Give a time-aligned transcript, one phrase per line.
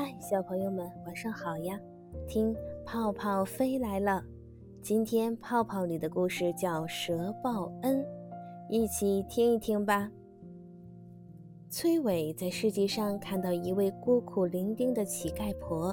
[0.00, 1.76] 嗨，小朋友们，晚上好呀！
[2.28, 2.54] 听
[2.86, 4.22] 泡泡飞来了。
[4.80, 8.00] 今天泡泡里的故事叫《蛇报恩》，
[8.70, 10.08] 一起听一听吧。
[11.68, 15.92] 崔伟在市集上看到一位孤苦伶仃的乞丐婆，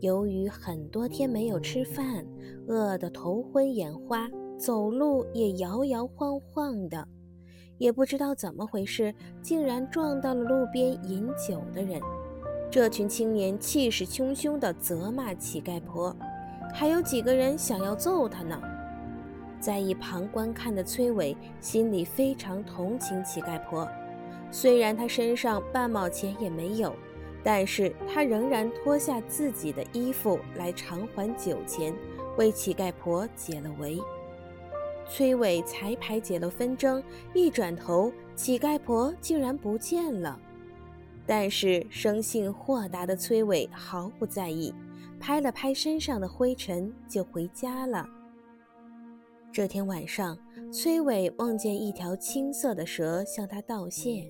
[0.00, 2.26] 由于很多天没有吃饭，
[2.66, 4.28] 饿得头昏眼花，
[4.58, 7.06] 走路也摇摇晃晃的，
[7.78, 12.00] 也不知道怎么回事，竟然撞到了路边饮酒的人。
[12.70, 16.14] 这群青年气势汹汹地责骂乞丐婆，
[16.72, 18.60] 还有几个人想要揍他呢。
[19.58, 23.88] 在一旁观看的崔伟心里非常同情乞丐婆，
[24.52, 26.94] 虽然他身上半毛钱也没有，
[27.42, 31.92] 但是他仍然脱下自己的衣服来偿还酒钱，
[32.38, 33.98] 为乞丐婆解了围。
[35.08, 37.02] 崔伟才排解了纷争，
[37.34, 40.38] 一转头，乞丐婆竟然不见了。
[41.26, 44.74] 但是生性豁达的崔伟毫不在意，
[45.18, 48.06] 拍了拍身上的灰尘就回家了。
[49.52, 50.38] 这天晚上，
[50.72, 54.24] 崔伟梦见一条青色的蛇向他道谢。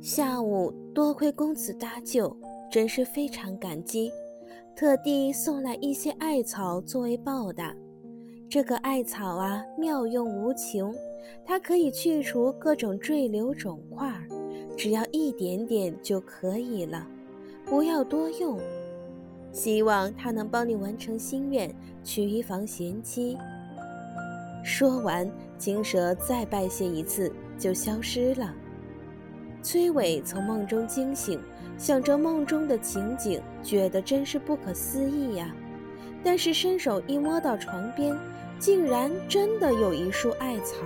[0.00, 2.36] 下午多亏公子搭救，
[2.70, 4.12] 真是非常感激，
[4.76, 7.74] 特地送来一些艾草作为报答。
[8.50, 10.94] 这个艾草啊，妙用无穷，
[11.44, 14.12] 它可以去除各种赘瘤肿块。
[14.76, 17.06] 只要一点点就可以了，
[17.64, 18.60] 不要多用。
[19.52, 21.72] 希望他能帮你完成心愿，
[22.02, 23.38] 娶一房贤妻。
[24.64, 28.52] 说完，青蛇再拜谢一次，就消失了。
[29.62, 31.40] 崔伟从梦中惊醒，
[31.78, 35.54] 想着梦中的情景，觉得真是不可思议呀。
[36.22, 38.16] 但是伸手一摸到床边，
[38.58, 40.76] 竟然真的有一束艾草。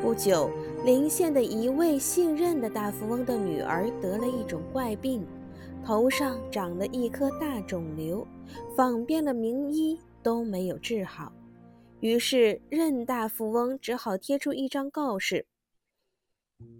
[0.00, 0.50] 不久，
[0.84, 5.26] 临县的一位姓任的大富翁的女儿得了一种怪病，
[5.84, 8.26] 头上长了一颗大肿瘤，
[8.76, 11.32] 访遍了名医都没有治好。
[12.00, 15.44] 于是任大富翁只好贴出一张告示：“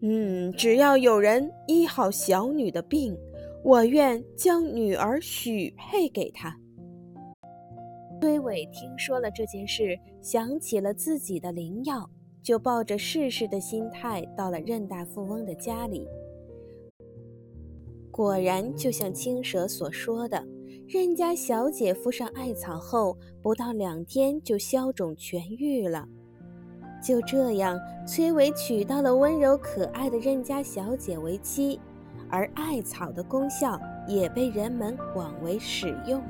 [0.01, 3.15] 嗯，只要有人医好小女的病，
[3.63, 6.57] 我愿将女儿许配给他。”
[8.23, 12.09] 崔伟听说了这件事，想起了自己的灵药。
[12.49, 16.09] 就抱着试试的心态到了任大富翁的家里。
[18.11, 20.43] 果然，就像青蛇所说的，
[20.89, 26.09] 任家小姐敷上艾草后，不到两天就消肿痊愈了。
[27.05, 31.79] 就这样，崔伟娶到了温柔可爱的任家小姐为妻，
[32.31, 36.23] 而艾草的功效也被人们广为使用。